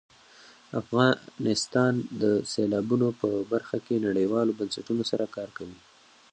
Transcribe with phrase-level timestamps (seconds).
[0.81, 5.79] افغانستان د سیلابونو په برخه کې نړیوالو بنسټونو سره کار کوي.